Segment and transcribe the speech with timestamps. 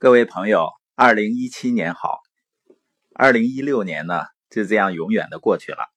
[0.00, 2.20] 各位朋友，二零一七年好，
[3.16, 5.88] 二零一六年呢就这样永远的过去了。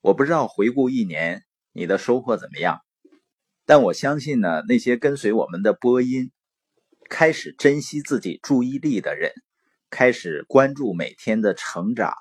[0.00, 1.42] 我不知道回顾一年
[1.72, 2.78] 你的收获怎么样，
[3.66, 6.30] 但我相信呢，那些跟随我们的播音，
[7.10, 9.32] 开始珍惜自己注意力的人，
[9.90, 12.14] 开始关注每天的成长，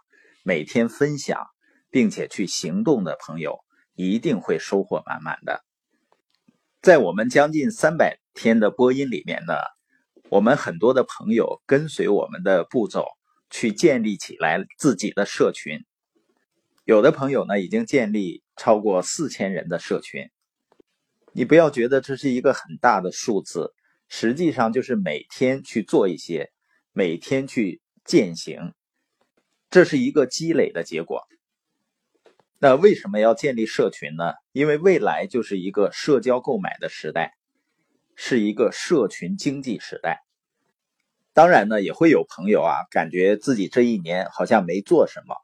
[0.44, 1.46] 每天分享，
[1.92, 3.60] 并且去行动的朋友，
[3.94, 5.62] 一定会收获满满的。
[6.82, 9.54] 在我们将近三百天的播音里面呢。
[10.32, 13.06] 我们很多的朋友跟随我们的步骤
[13.50, 15.84] 去建立起来自己的社群，
[16.86, 20.30] 有的朋友呢已经建立超过四千人的社群。
[21.34, 23.74] 你不要觉得这是一个很大的数字，
[24.08, 26.50] 实际上就是每天去做一些，
[26.94, 28.72] 每天去践行，
[29.70, 31.24] 这是一个积累的结果。
[32.58, 34.32] 那为什么要建立社群呢？
[34.54, 37.34] 因为未来就是一个社交购买的时代。
[38.14, 40.22] 是一个社群经济时代，
[41.34, 45.36] 当然呢，也会有朋友啊，感觉自己这一年好像没做什么，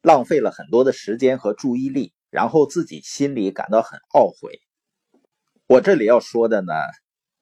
[0.00, 4.60] 浪费了很多的时间和注意力，然后自己心里感到很懊悔。
[5.66, 6.72] 我这里要说的呢，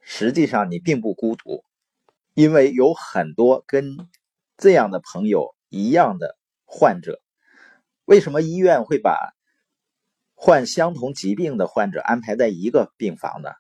[0.00, 1.64] 实际上你并不孤独，
[2.32, 3.96] 因为有很多跟
[4.56, 7.20] 这样的朋友一样的患者。
[8.06, 9.34] 为什么医院会把
[10.34, 13.50] 患相同疾病的患者安排在一个病房呢？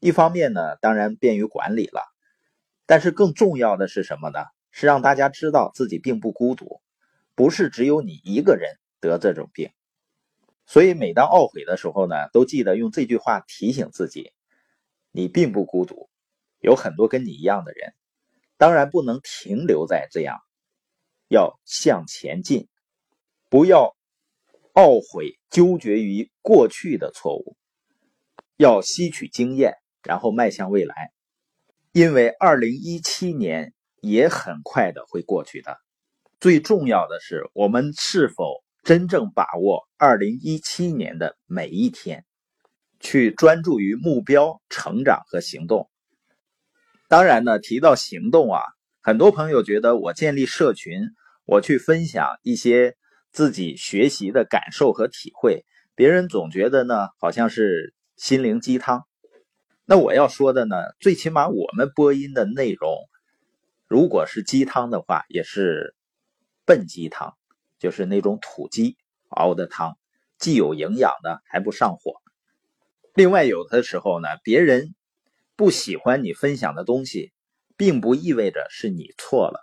[0.00, 2.02] 一方面呢，当然便于管理了，
[2.86, 4.38] 但是更重要的是什么呢？
[4.70, 6.80] 是让大家知道自己并不孤独，
[7.34, 9.70] 不是只有你一个人得这种病。
[10.66, 14.32] 所以每当懊悔的时候呢，都记得用这句话提醒自己：
[15.12, 16.10] 你并不孤独，
[16.60, 17.94] 有很多跟你一样的人。
[18.56, 20.38] 当然不能停留在这样，
[21.28, 22.68] 要向前进，
[23.48, 23.96] 不要
[24.74, 27.56] 懊悔纠结于过去的错误，
[28.56, 29.74] 要吸取经验。
[30.02, 31.10] 然后迈向未来，
[31.96, 35.78] 因为二零一七年也很快的会过去的。
[36.38, 42.26] 最重要的是，我们是否真正把握二零一七年的每一天，
[43.00, 45.88] 去专注于目标、成长和行动。
[47.08, 48.60] 当然呢，提到行动啊，
[49.00, 51.00] 很多朋友觉得我建立社群，
[51.46, 52.94] 我去分享一些
[53.32, 55.64] 自己学习的感受和体会，
[55.94, 59.06] 别人总觉得呢，好像是心灵鸡汤。
[59.88, 62.92] 那我要说的呢，最起码我们播音的内容，
[63.86, 65.94] 如果是鸡汤的话，也是
[66.64, 67.34] 笨鸡汤，
[67.78, 68.96] 就是那种土鸡
[69.28, 69.96] 熬的汤，
[70.38, 72.14] 既有营养的，还不上火。
[73.14, 74.96] 另外，有的时候呢，别人
[75.54, 77.32] 不喜欢你分享的东西，
[77.76, 79.60] 并不意味着是你错了。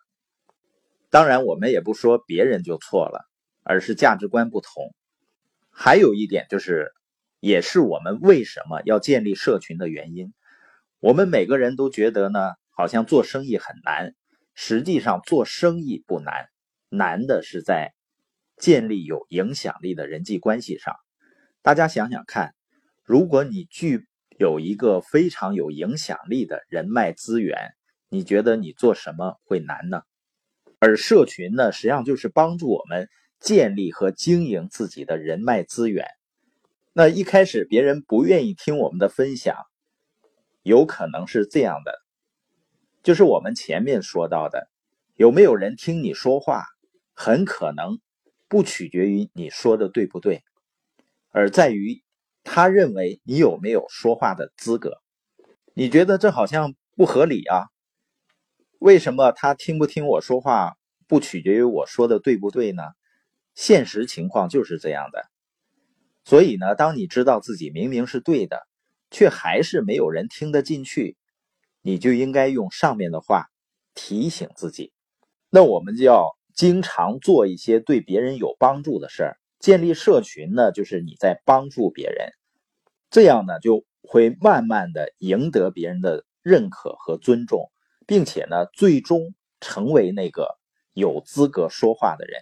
[1.09, 3.25] 当然，我们也不说别人就错了，
[3.61, 4.95] 而是价值观不同。
[5.69, 6.93] 还有一点就是。
[7.43, 10.33] 也是我们为什么要建立社群的原因。
[11.01, 12.39] 我们每个人都觉得呢，
[12.69, 14.15] 好像做生意很难。
[14.53, 16.47] 实际上，做生意不难，
[16.87, 17.93] 难的是在
[18.55, 20.95] 建立有影响力的人际关系上。
[21.61, 22.55] 大家想想看，
[23.03, 24.07] 如果你具
[24.39, 27.73] 有一个非常有影响力的人脉资源，
[28.07, 30.03] 你觉得你做什么会难呢？
[30.79, 33.09] 而社群呢，实际上就是帮助我们
[33.41, 36.07] 建立和经营自己的人脉资源。
[36.95, 39.57] 那一开始别人不愿意听我们的分享，
[40.61, 41.99] 有可能是这样的，
[43.01, 44.69] 就是我们前面说到的，
[45.15, 46.65] 有没有人听你说话，
[47.15, 47.99] 很可能
[48.47, 50.43] 不取决于你说的对不对，
[51.31, 52.03] 而在于
[52.43, 55.01] 他认为你有没有说话的资格。
[55.73, 57.65] 你觉得这好像不合理啊？
[58.77, 60.75] 为什么他听不听我说话
[61.07, 62.83] 不取决于我说的对不对呢？
[63.55, 65.32] 现实情况就是这样的。
[66.33, 68.67] 所以呢，当你知道自己明明是对的，
[69.11, 71.15] 却还是没有人听得进去，
[71.83, 73.45] 你就应该用上面的话
[73.93, 74.91] 提醒自己。
[75.51, 79.37] 那我们就要经常做一些对别人有帮助的事儿。
[79.59, 82.31] 建立社群呢，就是你在帮助别人，
[83.11, 87.69] 这样呢就会慢慢的赢得别人的认可和尊重，
[88.07, 90.47] 并且呢，最终成为那个
[90.93, 92.41] 有资格说话的人。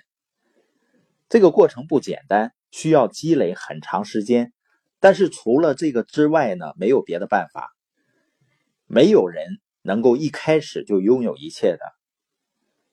[1.27, 2.53] 这个过程不简单。
[2.71, 4.53] 需要积累很长时间，
[4.99, 7.69] 但是除了这个之外呢，没有别的办法。
[8.87, 11.79] 没有人能够一开始就拥有一切的，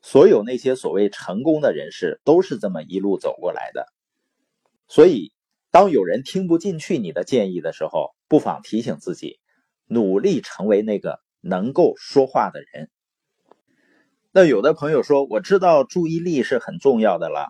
[0.01, 3.87] 所有那些所谓成功的人士都是这么一路走过来的。
[4.87, 5.33] 所以，
[5.71, 9.41] 当有人听不进去你的建议的时候，不妨提醒自己，
[9.87, 12.91] 努力成为那个能够说话的人。
[14.31, 17.49] 那有的朋友说：“我知道注意力是很重要的了，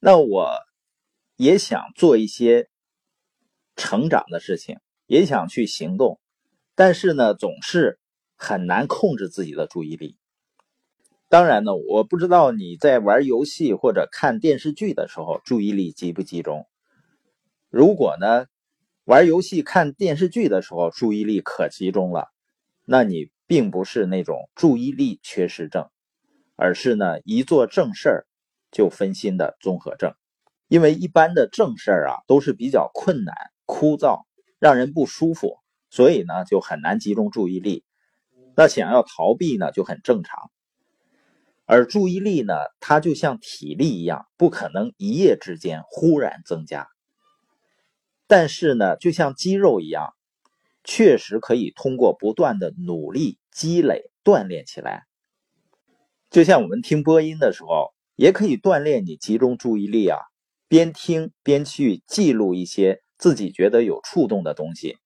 [0.00, 0.54] 那我。”
[1.36, 2.68] 也想做一些
[3.76, 6.18] 成长的事情，也想去行动，
[6.74, 7.98] 但是呢，总是
[8.36, 10.16] 很难控制自己的注意力。
[11.28, 16.66] 当然呢，我不知道你在玩游戏或者看电视剧的时候注意力集不集中。
[17.68, 18.46] 如果呢，
[19.04, 22.28] 玩游戏看电视剧的时候注意力可集中了，
[22.84, 25.90] 那你并不是那种注意力缺失症，
[26.54, 28.26] 而是呢一做正事儿
[28.70, 30.14] 就分心的综合症。
[30.68, 33.34] 因为一般的正事儿啊都是比较困难、
[33.64, 34.24] 枯燥，
[34.58, 35.58] 让人不舒服，
[35.90, 37.84] 所以呢就很难集中注意力。
[38.56, 40.50] 那想要逃避呢就很正常。
[41.66, 46.88] 而注意力呢，它就像体力一样，不可能一夜之间忽然增加。
[48.28, 50.14] 但是呢，就像肌肉一样，
[50.84, 55.06] 确实可以通过不断的努力积累锻炼起来。
[56.30, 60.18] 就像我们听播音的时候，也可以锻炼你集中注意力啊，
[60.68, 64.98] 边听边去记录一些自己觉得有触动的东西。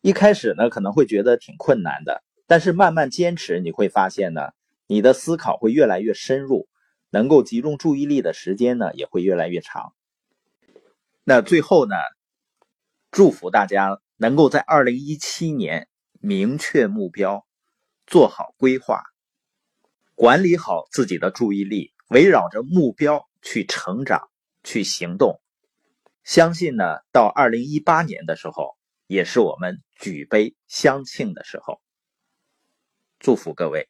[0.00, 4.50] 一开始呢，可能会觉得挺困难的，但是慢慢坚持，你会发现呢。
[4.86, 6.68] 你的思考会越来越深入，
[7.10, 9.94] 能够集中注意力的时间呢也会越来越长。
[11.22, 11.94] 那最后呢，
[13.12, 15.86] 祝福大家能够在二零一七年
[16.18, 17.46] 明确目标，
[18.04, 19.04] 做好规划，
[20.16, 24.30] 管理好自己的注意力，围绕着目标去成长、
[24.62, 25.40] 去行动。
[26.24, 28.76] 相信呢，到二零一八年的时候，
[29.06, 31.80] 也是我们举杯相庆的时候。
[33.18, 33.88] 祝福各位。